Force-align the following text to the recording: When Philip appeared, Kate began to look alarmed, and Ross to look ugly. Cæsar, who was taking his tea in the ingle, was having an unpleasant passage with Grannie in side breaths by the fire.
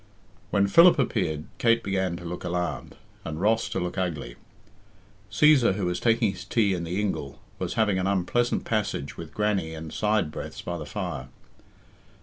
When 0.49 0.65
Philip 0.65 0.97
appeared, 0.97 1.43
Kate 1.59 1.83
began 1.83 2.15
to 2.17 2.25
look 2.25 2.43
alarmed, 2.43 2.95
and 3.23 3.39
Ross 3.39 3.69
to 3.69 3.79
look 3.79 3.99
ugly. 3.99 4.35
Cæsar, 5.31 5.75
who 5.75 5.85
was 5.85 5.99
taking 5.99 6.31
his 6.31 6.43
tea 6.43 6.73
in 6.73 6.85
the 6.85 6.99
ingle, 6.99 7.39
was 7.59 7.75
having 7.75 7.99
an 7.99 8.07
unpleasant 8.07 8.65
passage 8.65 9.15
with 9.15 9.31
Grannie 9.35 9.75
in 9.75 9.91
side 9.91 10.31
breaths 10.31 10.63
by 10.63 10.79
the 10.79 10.87
fire. 10.87 11.29